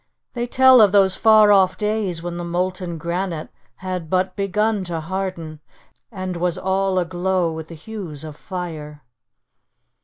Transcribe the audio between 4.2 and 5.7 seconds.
begun to harden,